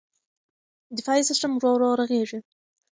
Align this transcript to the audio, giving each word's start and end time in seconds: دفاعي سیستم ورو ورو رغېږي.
دفاعي 0.97 1.23
سیستم 1.29 1.51
ورو 1.55 1.71
ورو 1.73 1.99
رغېږي. 2.01 2.39